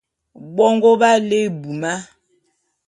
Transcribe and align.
Bongo 0.55 0.89
b'á 0.99 1.11
lé 1.29 1.37
ebuma. 1.47 1.93